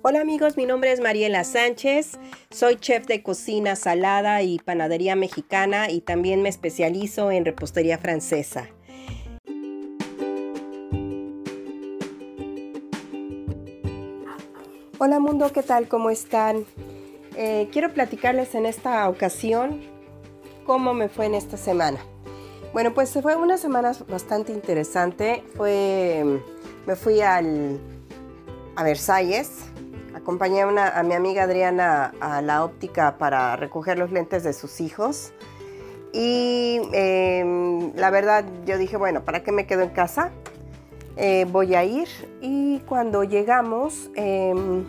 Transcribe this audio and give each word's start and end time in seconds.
Hola 0.00 0.22
amigos, 0.22 0.56
mi 0.56 0.64
nombre 0.64 0.92
es 0.92 1.00
Mariela 1.00 1.44
Sánchez, 1.44 2.18
soy 2.50 2.76
chef 2.76 3.06
de 3.06 3.22
cocina 3.22 3.76
salada 3.76 4.40
y 4.40 4.60
panadería 4.60 5.14
mexicana 5.14 5.90
y 5.90 6.00
también 6.00 6.40
me 6.40 6.48
especializo 6.48 7.30
en 7.30 7.44
repostería 7.44 7.98
francesa. 7.98 8.70
Hola 14.98 15.20
mundo, 15.20 15.52
¿qué 15.52 15.62
tal? 15.62 15.86
¿Cómo 15.86 16.08
están? 16.08 16.64
Eh, 17.36 17.68
quiero 17.72 17.92
platicarles 17.92 18.54
en 18.54 18.64
esta 18.64 19.06
ocasión 19.10 19.82
cómo 20.64 20.94
me 20.94 21.10
fue 21.10 21.26
en 21.26 21.34
esta 21.34 21.58
semana. 21.58 22.00
Bueno, 22.74 22.92
pues 22.92 23.12
fue 23.12 23.36
una 23.36 23.56
semana 23.56 23.92
bastante 24.08 24.52
interesante. 24.52 25.44
Fue, 25.54 26.40
me 26.88 26.96
fui 26.96 27.20
al, 27.20 27.78
a 28.74 28.82
Versalles, 28.82 29.66
Acompañé 30.12 30.62
a, 30.62 31.02
mi 31.04 31.14
amiga 31.14 31.44
Adriana 31.44 32.12
a 32.20 32.42
la 32.42 32.64
óptica 32.64 33.16
para 33.16 33.54
recoger 33.54 33.96
los 33.96 34.10
lentes 34.10 34.42
de 34.42 34.52
sus 34.52 34.80
hijos. 34.80 35.32
Y 36.12 36.80
em, 36.92 37.94
la 37.94 38.10
verdad 38.10 38.44
yo 38.66 38.76
dije, 38.76 38.96
bueno, 38.96 39.24
¿para 39.24 39.44
qué 39.44 39.52
me 39.52 39.66
quedo 39.66 39.82
en 39.82 39.90
casa? 39.90 40.32
Eh, 41.16 41.46
voy 41.52 41.76
a 41.76 41.84
ir. 41.84 42.08
Y 42.40 42.80
cuando 42.88 43.22
llegamos, 43.22 44.10
em, 44.16 44.84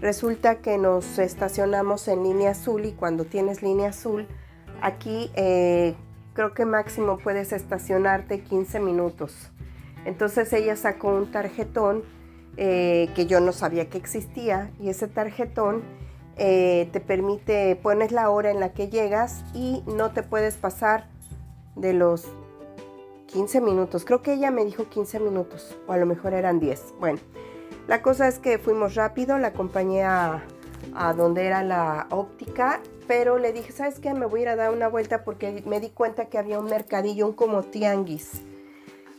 resulta 0.00 0.56
que 0.56 0.78
nos 0.78 1.20
estacionamos 1.20 2.08
en 2.08 2.24
línea 2.24 2.50
azul 2.50 2.86
y 2.86 2.92
cuando 2.92 3.24
tienes 3.24 3.62
línea 3.62 3.90
azul, 3.90 4.26
aquí 4.82 5.30
eh, 5.36 5.94
creo 6.38 6.54
que 6.54 6.64
máximo 6.64 7.18
puedes 7.18 7.52
estacionarte 7.52 8.42
15 8.42 8.78
minutos. 8.78 9.50
Entonces 10.04 10.52
ella 10.52 10.76
sacó 10.76 11.08
un 11.08 11.32
tarjetón 11.32 12.04
eh, 12.56 13.10
que 13.16 13.26
yo 13.26 13.40
no 13.40 13.50
sabía 13.50 13.90
que 13.90 13.98
existía 13.98 14.70
y 14.78 14.88
ese 14.88 15.08
tarjetón 15.08 15.82
eh, 16.36 16.90
te 16.92 17.00
permite, 17.00 17.74
pones 17.74 18.12
la 18.12 18.30
hora 18.30 18.52
en 18.52 18.60
la 18.60 18.72
que 18.72 18.88
llegas 18.88 19.42
y 19.52 19.82
no 19.88 20.12
te 20.12 20.22
puedes 20.22 20.56
pasar 20.56 21.08
de 21.74 21.92
los 21.92 22.28
15 23.26 23.60
minutos. 23.60 24.04
Creo 24.04 24.22
que 24.22 24.34
ella 24.34 24.52
me 24.52 24.64
dijo 24.64 24.88
15 24.88 25.18
minutos 25.18 25.76
o 25.88 25.92
a 25.92 25.96
lo 25.96 26.06
mejor 26.06 26.34
eran 26.34 26.60
10. 26.60 26.94
Bueno, 27.00 27.18
la 27.88 28.00
cosa 28.00 28.28
es 28.28 28.38
que 28.38 28.58
fuimos 28.58 28.94
rápido, 28.94 29.38
la 29.38 29.48
acompañé 29.48 30.04
a, 30.04 30.44
a 30.94 31.12
donde 31.12 31.46
era 31.46 31.62
la 31.62 32.06
óptica, 32.10 32.80
pero 33.06 33.38
le 33.38 33.52
dije, 33.52 33.72
¿sabes 33.72 33.98
qué? 34.00 34.14
Me 34.14 34.26
voy 34.26 34.40
a 34.40 34.42
ir 34.42 34.48
a 34.50 34.56
dar 34.56 34.72
una 34.72 34.88
vuelta 34.88 35.24
porque 35.24 35.62
me 35.66 35.80
di 35.80 35.90
cuenta 35.90 36.26
que 36.26 36.38
había 36.38 36.58
un 36.58 36.66
mercadillo, 36.66 37.26
un 37.26 37.32
como 37.32 37.62
tianguis 37.62 38.42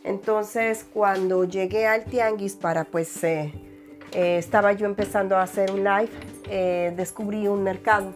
entonces 0.03 0.85
cuando 0.91 1.43
llegué 1.43 1.87
al 1.87 2.05
tianguis 2.05 2.55
para 2.55 2.85
pues 2.85 3.23
eh, 3.23 3.53
eh, 4.11 4.37
estaba 4.37 4.73
yo 4.73 4.85
empezando 4.85 5.35
a 5.37 5.43
hacer 5.43 5.71
un 5.71 5.83
live, 5.83 6.09
eh, 6.49 6.93
descubrí 6.95 7.47
un 7.47 7.63
mercado. 7.63 8.13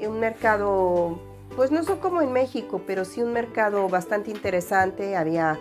Un 0.00 0.18
mercado, 0.18 1.20
pues 1.54 1.70
no 1.70 1.84
son 1.84 1.98
como 1.98 2.22
en 2.22 2.32
México, 2.32 2.82
pero 2.86 3.04
sí 3.04 3.22
un 3.22 3.32
mercado 3.32 3.88
bastante 3.88 4.30
interesante. 4.30 5.16
Había 5.16 5.60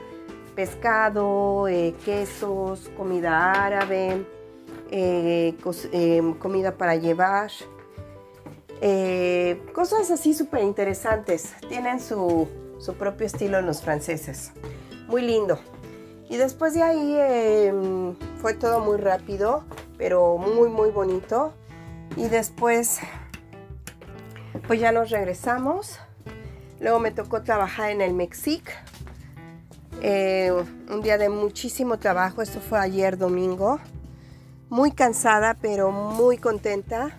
pescado, 0.55 1.65
quesos, 2.03 2.89
comida 2.97 3.65
árabe, 3.65 4.25
comida 6.39 6.77
para 6.77 6.95
llevar. 6.95 7.51
cosas 9.73 10.11
así 10.11 10.33
súper 10.33 10.63
interesantes. 10.63 11.53
Tienen 11.69 11.99
su, 11.99 12.47
su 12.79 12.93
propio 12.95 13.25
estilo 13.25 13.61
los 13.61 13.81
franceses 13.81 14.51
muy 15.11 15.21
lindo. 15.21 15.59
Y 16.29 16.37
después 16.37 16.73
de 16.73 16.81
ahí 16.81 17.17
em, 17.19 18.15
fue 18.41 18.53
todo 18.53 18.79
muy 18.79 18.97
rápido, 18.97 19.65
pero 19.97 20.37
muy, 20.37 20.69
muy 20.69 20.89
bonito. 20.89 21.53
Y 22.15 22.29
después, 22.29 22.99
pues 24.65 24.79
ya 24.79 24.93
nos 24.93 25.09
regresamos. 25.09 25.99
Luego 26.79 26.99
me 26.99 27.11
tocó 27.11 27.43
trabajar 27.43 27.91
en 27.91 28.01
el 28.01 28.13
Mexic. 28.13 28.63
Eh, 30.01 30.51
un 30.89 31.01
día 31.01 31.17
de 31.17 31.27
muchísimo 31.27 31.99
trabajo. 31.99 32.41
Esto 32.41 32.61
fue 32.61 32.79
ayer 32.79 33.17
domingo. 33.17 33.79
Muy 34.71 34.93
cansada, 34.93 35.57
pero 35.61 35.91
muy 35.91 36.37
contenta 36.37 37.11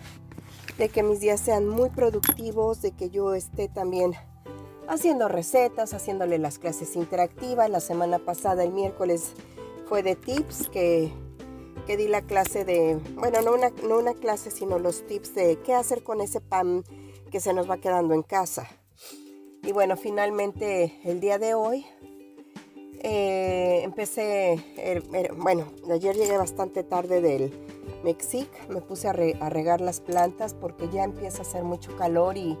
de 0.79 0.89
que 0.89 1.03
mis 1.03 1.19
días 1.19 1.39
sean 1.39 1.67
muy 1.67 1.91
productivos, 1.91 2.81
de 2.81 2.93
que 2.93 3.11
yo 3.11 3.35
esté 3.35 3.67
también 3.69 4.13
haciendo 4.87 5.27
recetas, 5.27 5.93
haciéndole 5.93 6.39
las 6.39 6.57
clases 6.57 6.95
interactivas. 6.95 7.69
La 7.69 7.79
semana 7.79 8.17
pasada, 8.17 8.63
el 8.63 8.71
miércoles, 8.71 9.33
fue 9.87 10.01
de 10.01 10.15
tips 10.15 10.67
que, 10.69 11.13
que 11.85 11.95
di 11.95 12.07
la 12.07 12.23
clase 12.23 12.65
de, 12.65 12.99
bueno, 13.13 13.39
no 13.43 13.53
una, 13.53 13.69
no 13.87 13.99
una 13.99 14.15
clase, 14.15 14.49
sino 14.49 14.79
los 14.79 15.05
tips 15.05 15.35
de 15.35 15.59
qué 15.63 15.75
hacer 15.75 16.01
con 16.01 16.21
ese 16.21 16.41
pan 16.41 16.83
que 17.29 17.39
se 17.39 17.53
nos 17.53 17.69
va 17.69 17.77
quedando 17.77 18.15
en 18.15 18.23
casa. 18.23 18.67
Y 19.61 19.73
bueno, 19.73 19.95
finalmente 19.95 20.99
el 21.03 21.19
día 21.19 21.37
de 21.37 21.53
hoy 21.53 21.85
eh, 23.03 23.81
empecé, 23.83 24.63
bueno, 25.37 25.65
ayer 25.91 26.15
llegué 26.15 26.37
bastante 26.37 26.83
tarde 26.83 27.21
del 27.21 27.51
Mexic, 28.03 28.47
me 28.69 28.81
puse 28.81 29.07
a, 29.07 29.11
a 29.11 29.49
regar 29.49 29.81
las 29.81 30.01
plantas 30.01 30.53
porque 30.53 30.89
ya 30.89 31.03
empieza 31.03 31.39
a 31.39 31.41
hacer 31.41 31.63
mucho 31.63 31.95
calor 31.95 32.37
y 32.37 32.57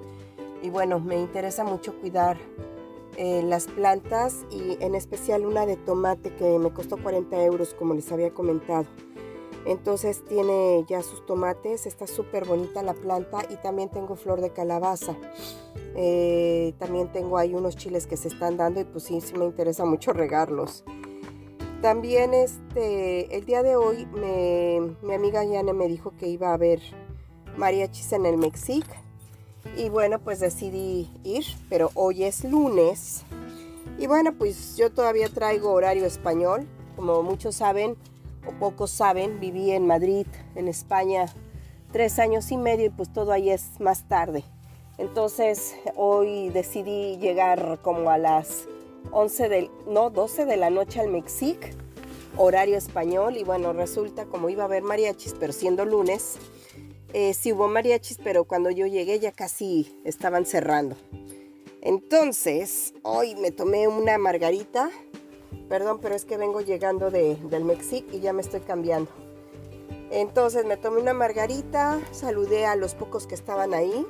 y 0.63 0.69
bueno, 0.69 0.99
me 0.99 1.19
interesa 1.19 1.65
mucho 1.65 1.93
cuidar 1.99 2.37
eh, 3.17 3.43
las 3.43 3.67
plantas 3.67 4.45
y 4.49 4.77
en 4.79 4.95
especial 4.95 5.45
una 5.45 5.65
de 5.65 5.75
tomate 5.75 6.33
que 6.33 6.57
me 6.57 6.71
costó 6.71 6.97
40 6.97 7.43
euros 7.43 7.73
como 7.73 7.93
les 7.93 8.09
había 8.11 8.33
comentado. 8.33 8.85
Entonces 9.65 10.23
tiene 10.25 10.85
ya 10.87 11.01
sus 11.01 11.25
tomates, 11.25 11.85
está 11.85 12.05
súper 12.05 12.45
bonita 12.45 12.83
la 12.83 12.93
planta 12.93 13.39
y 13.49 13.55
también 13.55 13.89
tengo 13.89 14.15
flor 14.15 14.41
de 14.41 14.51
calabaza. 14.51 15.15
Eh, 15.95 16.73
también 16.79 17.11
tengo 17.11 17.37
ahí 17.37 17.53
unos 17.53 17.77
chiles 17.77 18.07
que 18.07 18.17
se 18.17 18.27
están 18.27 18.57
dando 18.57 18.81
y 18.81 18.83
pues 18.83 19.05
sí, 19.05 19.21
sí 19.21 19.33
me 19.35 19.45
interesa 19.45 19.85
mucho 19.85 20.11
regarlos. 20.11 20.83
También 21.81 22.33
este, 22.33 23.35
el 23.35 23.45
día 23.45 23.61
de 23.61 23.75
hoy 23.75 24.05
mi 25.01 25.13
amiga 25.13 25.43
Yane 25.43 25.73
me 25.73 25.87
dijo 25.87 26.13
que 26.17 26.27
iba 26.27 26.53
a 26.53 26.57
ver 26.57 26.81
mariachis 27.57 28.13
en 28.13 28.25
el 28.25 28.37
Mexic 28.37 28.85
y 29.77 29.89
bueno, 29.89 30.19
pues 30.19 30.39
decidí 30.39 31.09
ir, 31.23 31.45
pero 31.69 31.89
hoy 31.93 32.23
es 32.23 32.43
lunes. 32.43 33.23
Y 33.97 34.07
bueno, 34.07 34.33
pues 34.37 34.77
yo 34.77 34.91
todavía 34.91 35.29
traigo 35.29 35.71
horario 35.71 36.05
español. 36.05 36.67
Como 36.95 37.23
muchos 37.23 37.55
saben 37.55 37.95
o 38.45 38.51
pocos 38.51 38.91
saben, 38.91 39.39
viví 39.39 39.71
en 39.71 39.87
Madrid, 39.87 40.27
en 40.55 40.67
España, 40.67 41.25
tres 41.91 42.19
años 42.19 42.51
y 42.51 42.57
medio 42.57 42.85
y 42.85 42.89
pues 42.89 43.11
todo 43.11 43.31
ahí 43.31 43.49
es 43.49 43.79
más 43.79 44.07
tarde. 44.07 44.43
Entonces 44.97 45.75
hoy 45.95 46.49
decidí 46.49 47.17
llegar 47.17 47.79
como 47.81 48.09
a 48.09 48.17
las 48.17 48.67
11 49.11 49.49
del, 49.49 49.71
no, 49.87 50.09
12 50.09 50.45
de 50.45 50.57
la 50.57 50.69
noche 50.69 50.99
al 50.99 51.09
Mexic, 51.09 51.75
horario 52.37 52.77
español. 52.77 53.37
Y 53.37 53.43
bueno, 53.43 53.73
resulta 53.73 54.25
como 54.25 54.49
iba 54.49 54.63
a 54.63 54.65
haber 54.65 54.83
mariachis, 54.83 55.35
pero 55.39 55.53
siendo 55.53 55.85
lunes, 55.85 56.37
eh, 57.13 57.33
sí 57.33 57.53
hubo 57.53 57.67
mariachis, 57.67 58.17
pero 58.23 58.45
cuando 58.45 58.69
yo 58.69 58.85
llegué 58.87 59.19
ya 59.19 59.31
casi 59.31 59.99
estaban 60.03 60.45
cerrando. 60.45 60.95
Entonces, 61.81 62.93
hoy 63.01 63.35
me 63.35 63.51
tomé 63.51 63.87
una 63.87 64.17
margarita. 64.17 64.89
Perdón, 65.69 65.99
pero 66.01 66.15
es 66.15 66.25
que 66.25 66.37
vengo 66.37 66.61
llegando 66.61 67.09
del 67.09 67.65
Mexic 67.65 68.05
y 68.13 68.19
ya 68.19 68.33
me 68.33 68.41
estoy 68.41 68.59
cambiando. 68.61 69.09
Entonces 70.11 70.65
me 70.65 70.77
tomé 70.77 71.01
una 71.01 71.13
margarita, 71.13 71.99
saludé 72.11 72.65
a 72.65 72.75
los 72.75 72.93
pocos 72.93 73.25
que 73.25 73.33
estaban 73.33 73.73
ahí. 73.73 74.05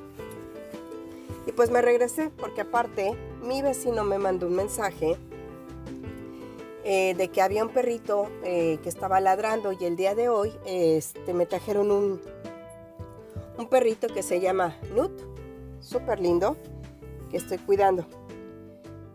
Y 1.46 1.52
pues 1.54 1.70
me 1.70 1.82
regresé 1.82 2.30
porque 2.30 2.62
aparte 2.62 3.16
mi 3.42 3.62
vecino 3.62 4.04
me 4.04 4.18
mandó 4.18 4.48
un 4.48 4.56
mensaje 4.56 5.18
eh, 6.84 7.14
de 7.16 7.30
que 7.30 7.42
había 7.42 7.64
un 7.64 7.70
perrito 7.70 8.28
eh, 8.44 8.80
que 8.84 8.90
estaba 8.90 9.22
ladrando 9.22 9.72
y 9.72 9.86
el 9.86 9.96
día 9.96 10.16
de 10.16 10.28
hoy 10.28 10.52
este, 10.66 11.34
me 11.34 11.46
trajeron 11.46 11.92
un, 11.92 12.22
un 13.58 13.68
perrito 13.68 14.08
que 14.08 14.24
se 14.24 14.42
llama 14.42 14.78
Nut, 14.94 15.12
súper 15.80 16.20
lindo, 16.20 16.58
que 17.30 17.38
estoy 17.38 17.58
cuidando. 17.60 18.06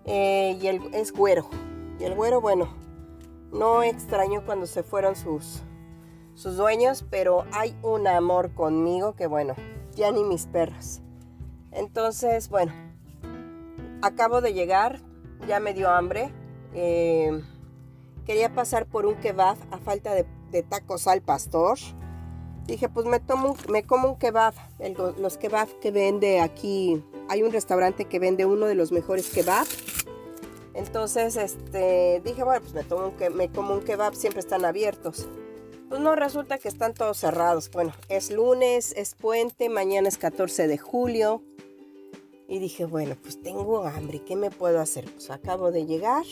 Eh, 0.06 0.58
y 0.60 0.66
él 0.66 0.80
es 0.94 1.12
güero. 1.12 1.50
Y 1.98 2.04
el 2.04 2.14
güero, 2.14 2.40
bueno, 2.40 2.68
no 3.52 3.82
extraño 3.82 4.44
cuando 4.44 4.66
se 4.66 4.82
fueron 4.82 5.16
sus, 5.16 5.62
sus 6.34 6.56
dueños, 6.56 7.04
pero 7.10 7.44
hay 7.52 7.76
un 7.82 8.06
amor 8.06 8.54
conmigo 8.54 9.14
que, 9.14 9.26
bueno, 9.26 9.54
ya 9.94 10.12
ni 10.12 10.22
mis 10.22 10.46
perros. 10.46 11.00
Entonces, 11.72 12.48
bueno, 12.48 12.72
acabo 14.02 14.40
de 14.40 14.54
llegar, 14.54 15.00
ya 15.46 15.60
me 15.60 15.74
dio 15.74 15.90
hambre. 15.90 16.32
Eh, 16.74 17.42
quería 18.24 18.54
pasar 18.54 18.86
por 18.86 19.06
un 19.06 19.16
kebab 19.16 19.56
a 19.70 19.78
falta 19.78 20.14
de, 20.14 20.62
tacos 20.62 21.06
al 21.06 21.22
pastor. 21.22 21.78
Dije, 22.66 22.88
pues 22.88 23.06
me, 23.06 23.18
tomo, 23.18 23.56
me 23.70 23.82
como 23.82 24.08
un 24.08 24.16
kebab. 24.18 24.54
los 25.18 25.38
kebab 25.38 25.68
que 25.80 25.90
vende 25.90 26.40
aquí, 26.40 27.02
hay 27.28 27.42
un 27.42 27.52
restaurante 27.52 28.04
que 28.04 28.18
vende 28.18 28.44
uno 28.44 28.66
de 28.66 28.74
los 28.74 28.92
mejores 28.92 29.30
kebab. 29.30 29.66
Entonces, 30.78 31.36
este, 31.36 32.22
dije, 32.24 32.44
bueno, 32.44 32.60
pues 32.60 32.72
me, 32.72 32.84
tomo 32.84 33.06
un 33.06 33.16
que, 33.16 33.30
me 33.30 33.50
como 33.50 33.74
un 33.74 33.80
kebab, 33.80 34.14
siempre 34.14 34.38
están 34.38 34.64
abiertos. 34.64 35.26
Pues 35.88 36.00
no, 36.00 36.14
resulta 36.14 36.58
que 36.58 36.68
están 36.68 36.94
todos 36.94 37.18
cerrados. 37.18 37.68
Bueno, 37.72 37.92
es 38.08 38.30
lunes, 38.30 38.94
es 38.96 39.16
puente, 39.16 39.68
mañana 39.68 40.06
es 40.08 40.18
14 40.18 40.68
de 40.68 40.78
julio. 40.78 41.42
Y 42.46 42.60
dije, 42.60 42.84
bueno, 42.84 43.16
pues 43.20 43.42
tengo 43.42 43.82
hambre, 43.82 44.22
¿qué 44.24 44.36
me 44.36 44.52
puedo 44.52 44.80
hacer? 44.80 45.10
Pues 45.12 45.30
acabo 45.30 45.72
de 45.72 45.84
llegar, 45.84 46.24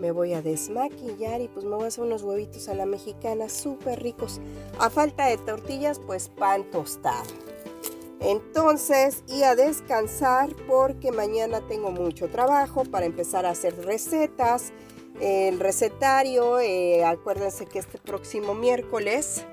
me 0.00 0.12
voy 0.12 0.32
a 0.32 0.40
desmaquillar 0.40 1.42
y 1.42 1.48
pues 1.48 1.66
me 1.66 1.76
voy 1.76 1.84
a 1.84 1.88
hacer 1.88 2.04
unos 2.04 2.22
huevitos 2.22 2.70
a 2.70 2.74
la 2.74 2.86
mexicana 2.86 3.50
súper 3.50 4.02
ricos. 4.02 4.40
A 4.78 4.88
falta 4.88 5.26
de 5.26 5.36
tortillas, 5.36 6.00
pues 6.00 6.30
pan 6.30 6.64
tostado. 6.70 7.28
Entonces, 8.20 9.22
y 9.28 9.42
a 9.44 9.54
descansar 9.54 10.54
porque 10.66 11.12
mañana 11.12 11.60
tengo 11.68 11.90
mucho 11.90 12.28
trabajo 12.28 12.84
para 12.84 13.06
empezar 13.06 13.46
a 13.46 13.50
hacer 13.50 13.76
recetas. 13.84 14.72
El 15.20 15.60
recetario, 15.60 16.58
eh, 16.58 17.04
acuérdense 17.04 17.66
que 17.66 17.78
este 17.78 17.98
próximo 17.98 18.54
miércoles 18.54 19.44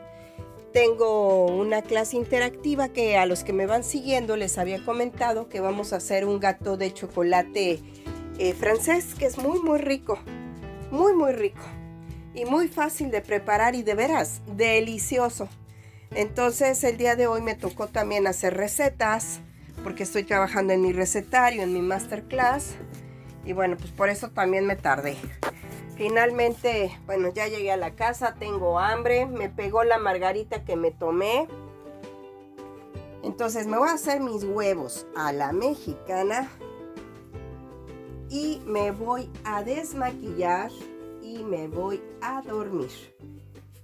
tengo 0.73 1.45
una 1.45 1.81
clase 1.81 2.17
interactiva 2.17 2.89
que 2.89 3.17
a 3.17 3.25
los 3.25 3.43
que 3.43 3.53
me 3.53 3.65
van 3.65 3.83
siguiendo 3.83 4.35
les 4.35 4.57
había 4.57 4.83
comentado 4.83 5.47
que 5.47 5.61
vamos 5.61 5.93
a 5.93 5.97
hacer 5.97 6.25
un 6.25 6.39
gato 6.39 6.75
de 6.75 6.93
chocolate 6.93 7.79
eh, 8.37 8.53
francés 8.53 9.15
que 9.17 9.25
es 9.25 9.37
muy 9.37 9.59
muy 9.61 9.79
rico, 9.79 10.19
muy 10.91 11.13
muy 11.13 11.31
rico 11.31 11.63
y 12.33 12.43
muy 12.43 12.67
fácil 12.67 13.09
de 13.09 13.21
preparar 13.21 13.73
y 13.75 13.83
de 13.83 13.95
veras 13.95 14.41
delicioso. 14.57 15.47
Entonces 16.11 16.83
el 16.83 16.97
día 16.97 17.15
de 17.15 17.27
hoy 17.27 17.41
me 17.41 17.55
tocó 17.55 17.87
también 17.87 18.27
hacer 18.27 18.55
recetas 18.55 19.39
porque 19.83 20.03
estoy 20.03 20.23
trabajando 20.23 20.73
en 20.73 20.81
mi 20.81 20.93
recetario, 20.93 21.61
en 21.61 21.73
mi 21.73 21.81
masterclass. 21.81 22.75
Y 23.45 23.53
bueno, 23.53 23.77
pues 23.77 23.91
por 23.91 24.09
eso 24.09 24.29
también 24.29 24.65
me 24.65 24.75
tardé. 24.75 25.17
Finalmente, 25.95 26.91
bueno, 27.05 27.31
ya 27.33 27.47
llegué 27.47 27.71
a 27.71 27.77
la 27.77 27.91
casa, 27.91 28.35
tengo 28.37 28.79
hambre, 28.79 29.25
me 29.25 29.49
pegó 29.49 29.83
la 29.83 29.97
margarita 29.97 30.65
que 30.65 30.75
me 30.75 30.91
tomé. 30.91 31.47
Entonces 33.23 33.67
me 33.67 33.77
voy 33.77 33.89
a 33.89 33.93
hacer 33.93 34.19
mis 34.19 34.43
huevos 34.43 35.07
a 35.15 35.31
la 35.31 35.51
mexicana 35.51 36.49
y 38.29 38.61
me 38.65 38.91
voy 38.91 39.31
a 39.43 39.63
desmaquillar 39.63 40.69
y 41.21 41.43
me 41.43 41.67
voy 41.67 42.01
a 42.21 42.41
dormir 42.41 42.91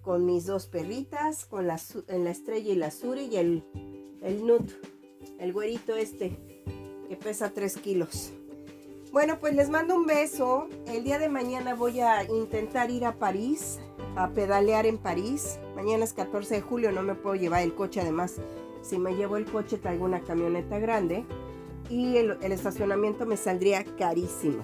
con 0.01 0.25
mis 0.25 0.45
dos 0.45 0.67
perritas, 0.67 1.45
con 1.45 1.67
la, 1.67 1.79
en 2.07 2.23
la 2.23 2.31
estrella 2.31 2.71
y 2.71 2.75
la 2.75 2.91
suri 2.91 3.25
y 3.25 3.37
el, 3.37 3.63
el 4.21 4.45
nut, 4.45 4.69
el 5.39 5.53
güerito 5.53 5.95
este 5.95 6.37
que 7.07 7.15
pesa 7.17 7.51
3 7.51 7.77
kilos. 7.77 8.31
Bueno, 9.11 9.39
pues 9.39 9.53
les 9.53 9.69
mando 9.69 9.95
un 9.95 10.05
beso. 10.05 10.69
El 10.87 11.03
día 11.03 11.19
de 11.19 11.27
mañana 11.27 11.75
voy 11.75 11.99
a 11.99 12.23
intentar 12.23 12.89
ir 12.89 13.03
a 13.03 13.15
París, 13.15 13.79
a 14.15 14.29
pedalear 14.29 14.85
en 14.85 14.97
París. 14.97 15.59
Mañana 15.75 16.05
es 16.05 16.13
14 16.13 16.55
de 16.55 16.61
julio, 16.61 16.93
no 16.93 17.03
me 17.03 17.15
puedo 17.15 17.35
llevar 17.35 17.61
el 17.63 17.75
coche. 17.75 17.99
Además, 17.99 18.35
si 18.81 18.97
me 18.97 19.15
llevo 19.15 19.35
el 19.35 19.45
coche, 19.45 19.77
traigo 19.77 20.05
una 20.05 20.21
camioneta 20.21 20.79
grande 20.79 21.25
y 21.89 22.15
el, 22.15 22.37
el 22.41 22.51
estacionamiento 22.53 23.25
me 23.25 23.35
saldría 23.35 23.83
carísimo. 23.97 24.63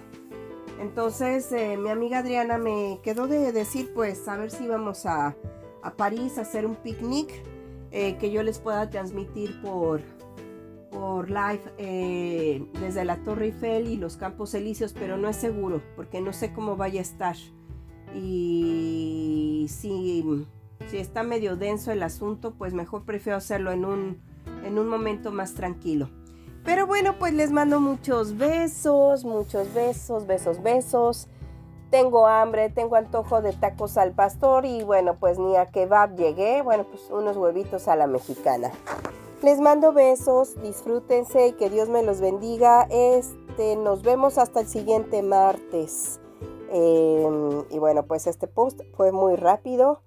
Entonces 0.79 1.51
eh, 1.51 1.77
mi 1.77 1.89
amiga 1.89 2.19
Adriana 2.19 2.57
me 2.57 2.99
quedó 3.03 3.27
de 3.27 3.51
decir 3.51 3.91
pues 3.93 4.27
a 4.27 4.37
ver 4.37 4.51
si 4.51 4.67
vamos 4.67 5.05
a, 5.05 5.35
París 5.95 6.37
a 6.37 6.41
hacer 6.41 6.65
un 6.65 6.75
picnic 6.75 7.31
eh, 7.91 8.17
que 8.17 8.29
yo 8.29 8.43
les 8.43 8.59
pueda 8.59 8.89
transmitir 8.89 9.61
por, 9.61 10.01
por 10.91 11.29
live 11.29 11.61
eh, 11.77 12.65
desde 12.81 13.05
la 13.05 13.17
Torre 13.23 13.45
Eiffel 13.45 13.87
y 13.87 13.95
los 13.95 14.17
Campos 14.17 14.53
Elíseos, 14.53 14.93
pero 14.93 15.17
no 15.17 15.29
es 15.29 15.37
seguro 15.37 15.81
porque 15.95 16.19
no 16.19 16.33
sé 16.33 16.51
cómo 16.53 16.75
vaya 16.75 16.99
a 16.99 17.03
estar. 17.03 17.35
Y 18.13 19.67
si, 19.69 20.45
si 20.89 20.97
está 20.97 21.23
medio 21.23 21.55
denso 21.55 21.91
el 21.91 22.03
asunto, 22.03 22.53
pues 22.57 22.73
mejor 22.73 23.03
prefiero 23.03 23.37
hacerlo 23.37 23.71
en 23.71 23.85
un, 23.85 24.21
en 24.65 24.77
un 24.77 24.89
momento 24.89 25.31
más 25.31 25.53
tranquilo. 25.53 26.09
Pero 26.67 26.85
bueno, 26.85 27.17
pues 27.17 27.33
les 27.33 27.49
mando 27.49 27.79
muchos 27.79 28.37
besos, 28.37 29.23
muchos 29.23 29.73
besos, 29.73 30.27
besos, 30.27 30.61
besos. 30.61 31.29
Tengo 31.89 32.27
hambre, 32.27 32.69
tengo 32.69 32.97
antojo 32.97 33.41
de 33.41 33.53
tacos 33.53 33.95
al 33.95 34.11
pastor 34.11 34.65
y 34.65 34.83
bueno, 34.83 35.15
pues 35.17 35.39
ni 35.39 35.55
a 35.55 35.67
kebab 35.67 36.17
llegué. 36.17 36.61
Bueno, 36.61 36.83
pues 36.83 37.09
unos 37.09 37.37
huevitos 37.37 37.87
a 37.87 37.95
la 37.95 38.05
mexicana. 38.05 38.69
Les 39.41 39.61
mando 39.61 39.93
besos, 39.93 40.61
disfrútense 40.61 41.47
y 41.47 41.51
que 41.53 41.69
Dios 41.69 41.87
me 41.87 42.03
los 42.03 42.19
bendiga. 42.19 42.85
Este, 42.89 43.77
nos 43.77 44.03
vemos 44.03 44.37
hasta 44.37 44.59
el 44.59 44.67
siguiente 44.67 45.23
martes. 45.23 46.19
Em, 46.69 47.63
y 47.69 47.79
bueno, 47.79 48.03
pues 48.03 48.27
este 48.27 48.47
post 48.47 48.81
fue 48.97 49.13
muy 49.13 49.37
rápido. 49.37 50.01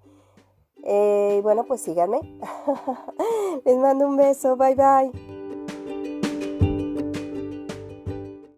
Eh, 0.83 1.37
y 1.39 1.41
bueno, 1.41 1.63
pues 1.63 1.81
síganme. 1.81 2.19
Les 3.65 3.77
mando 3.77 4.05
un 4.05 4.15
beso. 4.15 4.57
Bye 4.57 4.75
bye. 4.75 5.40